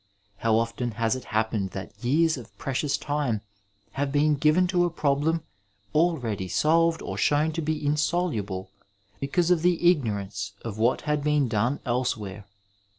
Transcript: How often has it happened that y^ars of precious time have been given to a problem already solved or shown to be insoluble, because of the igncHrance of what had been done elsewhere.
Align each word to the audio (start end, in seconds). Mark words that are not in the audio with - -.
How 0.37 0.55
often 0.57 0.93
has 0.93 1.15
it 1.15 1.25
happened 1.25 1.69
that 1.77 1.95
y^ars 1.99 2.35
of 2.35 2.57
precious 2.57 2.97
time 2.97 3.41
have 3.91 4.11
been 4.11 4.33
given 4.33 4.65
to 4.69 4.83
a 4.83 4.89
problem 4.89 5.43
already 5.93 6.47
solved 6.47 7.03
or 7.03 7.19
shown 7.19 7.51
to 7.51 7.61
be 7.61 7.85
insoluble, 7.85 8.71
because 9.19 9.51
of 9.51 9.61
the 9.61 9.77
igncHrance 9.77 10.53
of 10.63 10.79
what 10.79 11.01
had 11.01 11.23
been 11.23 11.47
done 11.47 11.81
elsewhere. 11.85 12.47